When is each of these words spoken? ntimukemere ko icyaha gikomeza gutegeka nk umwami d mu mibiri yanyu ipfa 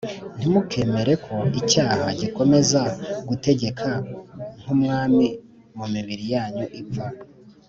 ntimukemere 0.37 1.13
ko 1.25 1.35
icyaha 1.59 2.05
gikomeza 2.19 2.81
gutegeka 3.27 3.89
nk 4.61 4.67
umwami 4.75 5.25
d 5.31 5.35
mu 5.77 5.85
mibiri 5.93 6.25
yanyu 6.33 6.65
ipfa 6.79 7.07